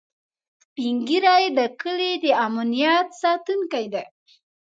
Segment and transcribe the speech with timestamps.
[0.61, 4.03] سپین ږیری د کلي د امنيت ساتونکي دي